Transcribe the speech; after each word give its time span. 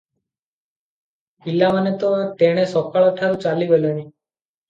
ପିଲାମାନେ 1.47 1.91
ତ 2.03 2.09
ତେଣେ 2.39 2.63
ସକାଳ 2.73 3.11
ଟାରୁ 3.19 3.37
ଚାଲିଗଲେଣି।" 3.45 4.01